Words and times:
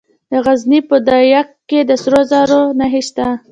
د 0.31 0.33
غزني 0.45 0.79
په 0.89 0.97
ده 1.07 1.17
یک 1.33 1.49
کې 1.69 1.79
د 1.89 1.91
سرو 2.01 2.21
زرو 2.31 2.61
نښې 2.79 3.01
شته. 3.07 3.27